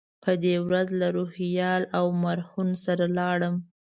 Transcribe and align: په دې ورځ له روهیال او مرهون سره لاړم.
په 0.23 0.31
دې 0.43 0.55
ورځ 0.67 0.87
له 1.01 1.07
روهیال 1.17 1.81
او 1.97 2.05
مرهون 2.23 2.69
سره 2.85 3.05
لاړم. 3.17 3.55